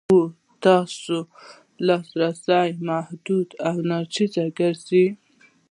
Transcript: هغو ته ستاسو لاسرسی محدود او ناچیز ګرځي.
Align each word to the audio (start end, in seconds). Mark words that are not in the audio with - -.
هغو 0.03 0.21
ته 0.63 0.75
ستاسو 0.93 1.17
لاسرسی 1.87 2.69
محدود 2.89 3.49
او 3.67 3.75
ناچیز 3.89 4.33
ګرځي. 4.59 5.05